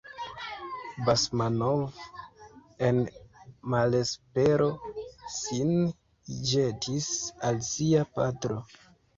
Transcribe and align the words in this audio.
Basmanov 1.09 1.99
en 2.87 3.03
malespero 3.75 4.71
sin 5.37 5.77
ĵetis 6.55 7.13
al 7.51 7.65
sia 7.71 8.05
patro. 8.19 8.63